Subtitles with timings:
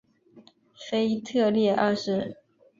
[0.73, 2.35] 腓特烈二世。